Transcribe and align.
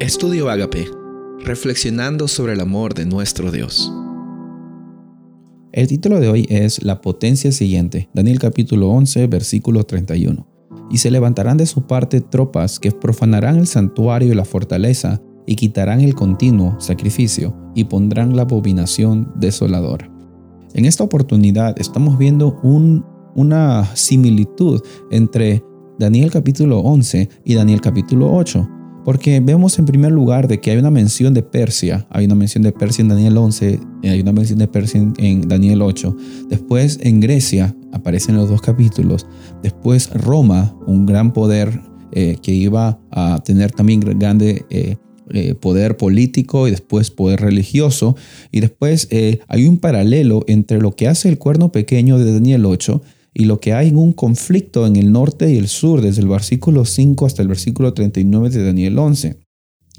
Estudio 0.00 0.48
Agape, 0.48 0.86
reflexionando 1.44 2.26
sobre 2.26 2.54
el 2.54 2.60
amor 2.60 2.94
de 2.94 3.04
nuestro 3.04 3.52
Dios. 3.52 3.92
El 5.72 5.88
título 5.88 6.20
de 6.20 6.30
hoy 6.30 6.46
es 6.48 6.82
La 6.82 7.02
potencia 7.02 7.52
siguiente, 7.52 8.08
Daniel 8.14 8.38
capítulo 8.38 8.88
11, 8.88 9.26
versículo 9.26 9.84
31. 9.84 10.48
Y 10.90 10.96
se 10.96 11.10
levantarán 11.10 11.58
de 11.58 11.66
su 11.66 11.86
parte 11.86 12.22
tropas 12.22 12.80
que 12.80 12.92
profanarán 12.92 13.58
el 13.58 13.66
santuario 13.66 14.32
y 14.32 14.34
la 14.34 14.46
fortaleza, 14.46 15.20
y 15.46 15.56
quitarán 15.56 16.00
el 16.00 16.14
continuo 16.14 16.80
sacrificio, 16.80 17.54
y 17.74 17.84
pondrán 17.84 18.34
la 18.34 18.42
abominación 18.42 19.30
desoladora. 19.36 20.10
En 20.72 20.86
esta 20.86 21.04
oportunidad 21.04 21.78
estamos 21.78 22.16
viendo 22.16 22.58
un, 22.62 23.04
una 23.34 23.94
similitud 23.94 24.80
entre 25.10 25.62
Daniel 25.98 26.30
capítulo 26.30 26.78
11 26.78 27.28
y 27.44 27.54
Daniel 27.54 27.82
capítulo 27.82 28.32
8 28.32 28.79
porque 29.04 29.40
vemos 29.40 29.78
en 29.78 29.86
primer 29.86 30.12
lugar 30.12 30.48
de 30.48 30.60
que 30.60 30.70
hay 30.70 30.78
una 30.78 30.90
mención 30.90 31.34
de 31.34 31.42
Persia, 31.42 32.06
hay 32.10 32.26
una 32.26 32.34
mención 32.34 32.62
de 32.62 32.72
Persia 32.72 33.02
en 33.02 33.08
Daniel 33.08 33.36
11, 33.36 33.80
hay 34.04 34.20
una 34.20 34.32
mención 34.32 34.58
de 34.58 34.68
Persia 34.68 35.00
en 35.16 35.48
Daniel 35.48 35.82
8. 35.82 36.16
Después 36.48 36.98
en 37.02 37.20
Grecia 37.20 37.74
aparecen 37.92 38.36
los 38.36 38.48
dos 38.48 38.60
capítulos. 38.60 39.26
Después 39.62 40.10
Roma, 40.10 40.76
un 40.86 41.06
gran 41.06 41.32
poder 41.32 41.80
eh, 42.12 42.36
que 42.42 42.52
iba 42.52 42.98
a 43.10 43.40
tener 43.44 43.70
también 43.70 44.00
grande 44.00 44.64
eh, 44.68 44.96
eh, 45.32 45.54
poder 45.54 45.96
político 45.96 46.66
y 46.66 46.72
después 46.72 47.10
poder 47.10 47.40
religioso. 47.40 48.16
Y 48.50 48.60
después 48.60 49.08
hay 49.48 49.66
un 49.66 49.78
paralelo 49.78 50.44
entre 50.48 50.80
lo 50.80 50.96
que 50.96 51.08
hace 51.08 51.28
el 51.28 51.38
cuerno 51.38 51.70
pequeño 51.72 52.18
de 52.18 52.32
Daniel 52.32 52.66
8 52.66 53.00
y 53.32 53.44
lo 53.44 53.60
que 53.60 53.72
hay 53.72 53.88
en 53.88 53.96
un 53.96 54.12
conflicto 54.12 54.86
en 54.86 54.96
el 54.96 55.12
norte 55.12 55.50
y 55.52 55.56
el 55.56 55.68
sur, 55.68 56.00
desde 56.00 56.22
el 56.22 56.28
versículo 56.28 56.84
5 56.84 57.26
hasta 57.26 57.42
el 57.42 57.48
versículo 57.48 57.94
39 57.94 58.50
de 58.50 58.64
Daniel 58.64 58.98
11. 58.98 59.38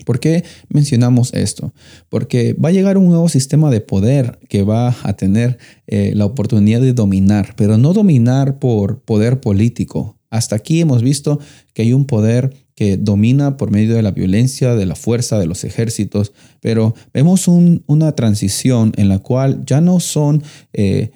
¿Por 0.06 0.20
qué 0.20 0.44
mencionamos 0.70 1.34
esto? 1.34 1.74
Porque 2.10 2.54
va 2.54 2.70
a 2.70 2.72
llegar 2.72 2.98
un 2.98 3.10
nuevo 3.10 3.30
sistema 3.30 3.70
de 3.70 3.82
poder 3.82 4.40
que 4.50 4.64
va 4.64 4.96
a 5.04 5.14
tener 5.14 5.58
eh, 5.88 6.14
la 6.16 6.26
oportunidad 6.26 6.82
de 6.82 6.94
dominar, 6.94 7.54
pero 7.56 7.78
no 7.78 7.94
dominar 7.94 8.60
por 8.60 9.02
poder 9.02 9.42
político. 9.42 10.18
Hasta 10.30 10.56
aquí 10.56 10.82
hemos 10.82 11.04
visto 11.04 11.40
que 11.74 11.84
hay 11.84 11.94
un 11.94 12.06
poder 12.06 12.54
que 12.74 12.98
domina 12.98 13.58
por 13.58 13.70
medio 13.70 13.96
de 13.96 14.02
la 14.02 14.12
violencia, 14.12 14.76
de 14.76 14.86
la 14.86 14.96
fuerza, 14.96 15.38
de 15.38 15.46
los 15.46 15.64
ejércitos, 15.66 16.32
pero 16.62 16.96
vemos 17.14 17.48
una 17.48 18.14
transición 18.14 18.94
en 18.96 19.10
la 19.10 19.20
cual 19.20 19.64
ya 19.66 19.82
no 19.82 20.00
son 20.00 20.42
eh, 20.74 21.12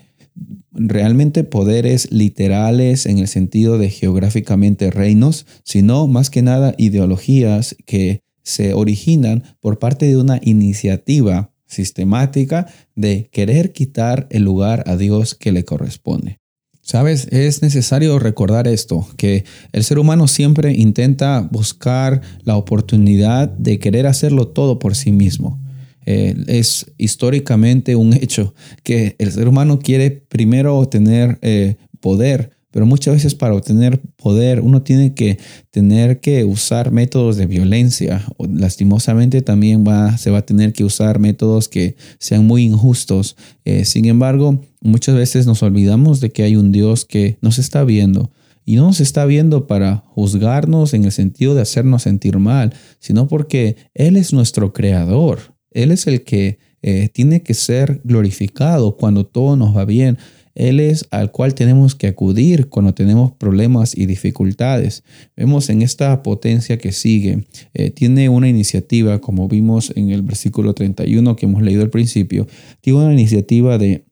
realmente 0.76 1.44
poderes 1.44 2.12
literales 2.12 3.06
en 3.06 3.20
el 3.20 3.28
sentido 3.28 3.78
de 3.78 3.90
geográficamente 3.90 4.92
reinos, 4.92 5.46
sino 5.64 6.08
más 6.08 6.30
que 6.30 6.42
nada 6.42 6.76
ideologías 6.78 7.76
que 7.86 8.22
se 8.44 8.74
originan 8.74 9.44
por 9.60 9.80
parte 9.80 10.06
de 10.06 10.18
una 10.18 10.40
iniciativa 10.44 11.52
sistemática 11.66 12.68
de 12.96 13.30
querer 13.32 13.72
quitar 13.72 14.28
el 14.30 14.44
lugar 14.44 14.84
a 14.88 14.96
Dios 14.98 15.34
que 15.36 15.52
le 15.52 15.66
corresponde. 15.66 16.40
Sabes, 16.82 17.28
es 17.32 17.64
necesario 17.64 18.20
recordar 18.20 18.68
esto, 18.68 19.08
que 19.18 19.44
el 19.72 19.84
ser 19.84 19.98
humano 19.98 20.28
siempre 20.28 20.72
intenta 20.74 21.40
buscar 21.42 22.22
la 22.44 22.58
oportunidad 22.58 23.50
de 23.50 23.80
querer 23.80 24.06
hacerlo 24.06 24.50
todo 24.50 24.78
por 24.78 24.96
sí 24.96 25.12
mismo. 25.12 25.65
Eh, 26.06 26.36
es 26.48 26.92
históricamente 26.98 27.96
un 27.96 28.14
hecho 28.14 28.54
que 28.84 29.16
el 29.20 29.32
ser 29.32 29.48
humano 29.48 29.80
quiere 29.80 30.12
primero 30.12 30.78
obtener 30.78 31.40
eh, 31.42 31.76
poder, 32.00 32.52
pero 32.76 32.86
muchas 32.86 33.14
veces 33.14 33.36
para 33.36 33.56
obtener 33.56 34.02
poder 34.18 34.60
uno 34.60 34.82
tiene 34.82 35.14
que 35.14 35.40
tener 35.72 36.20
que 36.20 36.44
usar 36.44 36.92
métodos 36.92 37.38
de 37.38 37.46
violencia. 37.46 38.22
Lastimosamente 38.38 39.42
también 39.42 39.86
va, 39.88 40.18
se 40.18 40.30
va 40.30 40.40
a 40.40 40.46
tener 40.46 40.74
que 40.74 40.84
usar 40.84 41.18
métodos 41.18 41.70
que 41.70 41.96
sean 42.20 42.46
muy 42.46 42.64
injustos. 42.64 43.38
Eh, 43.64 43.86
sin 43.86 44.04
embargo, 44.06 44.62
muchas 44.82 45.16
veces 45.16 45.48
nos 45.48 45.64
olvidamos 45.64 46.20
de 46.20 46.32
que 46.32 46.44
hay 46.44 46.58
un 46.58 46.74
Dios 46.74 47.06
que 47.06 47.38
nos 47.42 47.60
está 47.60 47.86
viendo. 47.86 48.32
Y 48.66 48.76
no 48.76 48.88
nos 48.88 49.00
está 49.00 49.26
viendo 49.26 49.68
para 49.68 50.04
juzgarnos 50.08 50.94
en 50.94 51.06
el 51.06 51.14
sentido 51.14 51.56
de 51.56 51.62
hacernos 51.62 52.02
sentir 52.02 52.40
mal, 52.40 52.74
sino 53.00 53.28
porque 53.30 53.78
Él 53.94 54.18
es 54.18 54.34
nuestro 54.34 54.74
creador. 54.74 55.55
Él 55.76 55.92
es 55.92 56.08
el 56.08 56.24
que 56.24 56.58
eh, 56.82 57.10
tiene 57.10 57.44
que 57.44 57.54
ser 57.54 58.02
glorificado 58.04 58.96
cuando 58.98 59.26
todo 59.26 59.56
nos 59.56 59.76
va 59.76 59.86
bien. 59.86 60.18
Él 60.56 60.80
es 60.80 61.06
al 61.12 61.32
cual 61.32 61.54
tenemos 61.54 61.96
que 61.96 62.08
acudir 62.08 62.70
cuando 62.70 62.94
tenemos 62.94 63.34
problemas 63.34 63.96
y 63.96 64.06
dificultades. 64.06 65.04
Vemos 65.36 65.70
en 65.70 65.82
esta 65.82 66.24
potencia 66.24 66.78
que 66.78 66.94
sigue, 66.94 67.46
eh, 67.74 67.92
tiene 67.92 68.30
una 68.30 68.48
iniciativa, 68.48 69.20
como 69.20 69.50
vimos 69.50 69.92
en 69.96 70.12
el 70.12 70.22
versículo 70.22 70.74
31 70.74 71.36
que 71.36 71.46
hemos 71.46 71.62
leído 71.62 71.84
al 71.84 71.90
principio, 71.90 72.48
tiene 72.80 73.00
una 73.00 73.14
iniciativa 73.14 73.78
de 73.78 74.06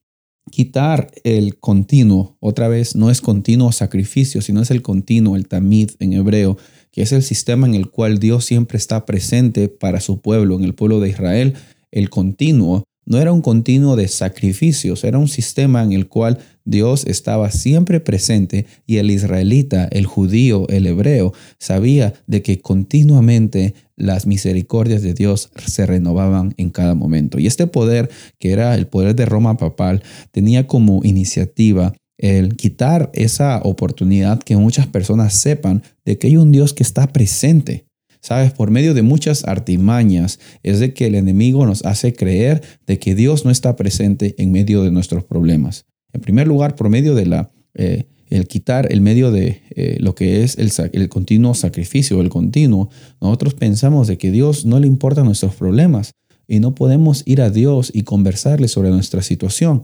quitar 0.52 1.12
el 1.24 1.58
continuo. 1.60 2.38
Otra 2.40 2.68
vez, 2.68 2.96
no 2.96 3.10
es 3.10 3.22
continuo 3.22 3.72
sacrificio, 3.72 4.42
sino 4.42 4.62
es 4.62 4.72
el 4.72 4.82
continuo, 4.82 5.36
el 5.36 5.48
tamid 5.48 5.92
en 6.00 6.14
hebreo, 6.14 6.58
que 6.92 7.02
es 7.02 7.12
el 7.12 7.24
sistema 7.24 7.68
en 7.68 7.76
el 7.76 7.90
cual 7.90 8.20
Dios 8.20 8.46
siempre 8.46 8.78
está 8.78 9.06
presente 9.06 9.70
para 9.70 10.00
su 10.00 10.22
pueblo, 10.22 10.58
en 10.58 10.64
el 10.64 10.76
pueblo 10.76 11.00
de 11.00 11.10
Israel, 11.10 11.56
el 11.92 12.10
continuo. 12.10 12.84
No 13.06 13.20
era 13.20 13.34
un 13.34 13.42
continuo 13.42 13.96
de 13.96 14.08
sacrificios, 14.08 15.04
era 15.04 15.18
un 15.18 15.28
sistema 15.28 15.84
en 15.84 15.92
el 15.94 16.08
cual 16.08 16.40
Dios 16.66 17.06
estaba 17.06 17.52
siempre 17.52 18.00
presente 18.00 18.66
y 18.88 18.98
el 18.98 19.12
israelita, 19.12 19.88
el 19.92 20.06
judío, 20.06 20.68
el 20.70 20.88
hebreo, 20.88 21.34
sabía 21.60 22.14
de 22.28 22.42
que 22.42 22.62
continuamente 22.62 23.74
las 23.98 24.26
misericordias 24.26 25.02
de 25.02 25.14
Dios 25.14 25.52
se 25.66 25.86
renovaban 25.86 26.54
en 26.58 26.70
cada 26.70 26.96
momento. 26.96 27.40
Y 27.40 27.48
este 27.48 27.68
poder, 27.68 28.10
que 28.40 28.52
era 28.52 28.76
el 28.76 28.88
poder 28.88 29.16
de 29.16 29.26
Roma 29.26 29.58
papal, 29.58 30.02
tenía 30.32 30.68
como 30.68 31.02
iniciativa 31.04 31.94
el 32.18 32.56
quitar 32.56 33.12
esa 33.14 33.60
oportunidad 33.64 34.40
que 34.40 34.56
muchas 34.56 34.88
personas 34.88 35.34
sepan 35.34 35.84
de 36.06 36.18
que 36.18 36.28
hay 36.28 36.38
un 36.38 36.52
Dios 36.52 36.74
que 36.74 36.84
está 36.84 37.08
presente. 37.08 37.86
Sabes, 38.24 38.54
por 38.54 38.72
medio 38.72 38.94
de 38.94 39.02
muchas 39.02 39.44
artimañas 39.44 40.40
es 40.64 40.80
de 40.80 40.94
que 40.94 41.08
el 41.08 41.16
enemigo 41.16 41.66
nos 41.66 41.84
hace 41.84 42.14
creer 42.14 42.62
de 42.88 42.98
que 42.98 43.16
Dios 43.16 43.44
no 43.44 43.52
está 43.52 43.76
presente 43.76 44.34
en 44.38 44.54
medio 44.54 44.82
de 44.82 44.92
nuestros 44.92 45.26
problemas. 45.26 45.86
En 46.14 46.22
primer 46.22 46.48
lugar, 46.48 46.76
por 46.76 46.88
medio 46.88 47.16
de 47.16 47.26
la 47.26 47.52
eh, 47.74 48.06
el 48.30 48.48
quitar 48.48 48.92
el 48.92 49.02
medio 49.02 49.30
de 49.30 49.62
eh, 49.76 49.98
lo 50.00 50.16
que 50.16 50.44
es 50.44 50.58
el, 50.58 50.72
el 50.94 51.10
continuo 51.10 51.54
sacrificio, 51.54 52.22
el 52.22 52.30
continuo, 52.30 52.90
nosotros 53.20 53.56
pensamos 53.56 54.08
de 54.08 54.18
que 54.18 54.32
Dios 54.32 54.66
no 54.66 54.80
le 54.80 54.88
importan 54.88 55.26
nuestros 55.26 55.56
problemas 55.56 56.14
y 56.48 56.62
no 56.62 56.76
podemos 56.76 57.24
ir 57.26 57.42
a 57.42 57.50
Dios 57.50 57.92
y 57.94 58.04
conversarle 58.04 58.70
sobre 58.70 58.90
nuestra 58.90 59.22
situación. 59.22 59.82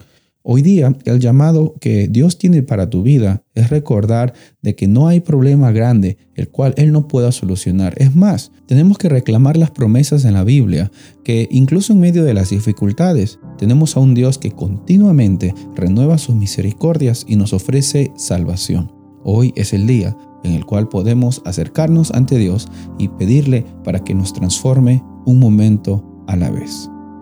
Hoy 0.51 0.63
día, 0.63 0.95
el 1.05 1.19
llamado 1.19 1.75
que 1.79 2.07
Dios 2.07 2.39
tiene 2.39 2.63
para 2.63 2.89
tu 2.89 3.03
vida 3.03 3.43
es 3.53 3.69
recordar 3.69 4.33
de 4.63 4.73
que 4.73 4.87
no 4.87 5.07
hay 5.07 5.19
problema 5.19 5.71
grande 5.71 6.17
el 6.33 6.49
cual 6.49 6.73
Él 6.75 6.91
no 6.91 7.07
pueda 7.07 7.31
solucionar. 7.31 7.93
Es 7.97 8.15
más, 8.15 8.51
tenemos 8.65 8.97
que 8.97 9.09
reclamar 9.09 9.57
las 9.57 9.69
promesas 9.69 10.25
en 10.25 10.33
la 10.33 10.43
Biblia, 10.43 10.91
que 11.23 11.47
incluso 11.51 11.93
en 11.93 11.99
medio 11.99 12.23
de 12.23 12.33
las 12.33 12.49
dificultades, 12.49 13.37
tenemos 13.59 13.95
a 13.95 13.99
un 13.99 14.15
Dios 14.15 14.39
que 14.39 14.49
continuamente 14.49 15.53
renueva 15.75 16.17
sus 16.17 16.33
misericordias 16.33 17.27
y 17.27 17.35
nos 17.35 17.53
ofrece 17.53 18.11
salvación. 18.17 18.91
Hoy 19.23 19.53
es 19.55 19.71
el 19.73 19.85
día 19.85 20.17
en 20.43 20.53
el 20.53 20.65
cual 20.65 20.89
podemos 20.89 21.43
acercarnos 21.45 22.09
ante 22.09 22.39
Dios 22.39 22.69
y 22.97 23.09
pedirle 23.09 23.67
para 23.83 24.03
que 24.03 24.15
nos 24.15 24.33
transforme 24.33 25.03
un 25.27 25.37
momento 25.37 26.23
a 26.25 26.35
la 26.35 26.49
vez. 26.49 26.89